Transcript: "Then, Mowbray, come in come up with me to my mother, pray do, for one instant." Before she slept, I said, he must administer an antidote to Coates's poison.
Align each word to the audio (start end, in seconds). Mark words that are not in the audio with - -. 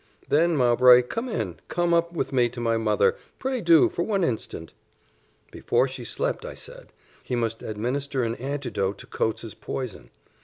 "Then, 0.29 0.55
Mowbray, 0.57 1.03
come 1.03 1.29
in 1.29 1.59
come 1.67 1.93
up 1.93 2.11
with 2.11 2.33
me 2.33 2.49
to 2.49 2.59
my 2.59 2.75
mother, 2.75 3.17
pray 3.37 3.61
do, 3.61 3.87
for 3.87 4.01
one 4.01 4.23
instant." 4.23 4.73
Before 5.51 5.87
she 5.87 6.03
slept, 6.03 6.43
I 6.43 6.55
said, 6.55 6.87
he 7.23 7.35
must 7.35 7.61
administer 7.61 8.23
an 8.23 8.33
antidote 8.37 8.97
to 8.97 9.05
Coates's 9.05 9.53
poison. 9.53 10.09